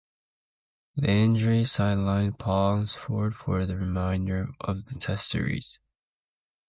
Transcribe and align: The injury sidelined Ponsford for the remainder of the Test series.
The 0.95 1.11
injury 1.11 1.61
sidelined 1.61 2.39
Ponsford 2.39 3.35
for 3.35 3.67
the 3.67 3.75
remainder 3.77 4.47
of 4.59 4.83
the 4.85 4.95
Test 4.95 5.29
series. 5.29 5.77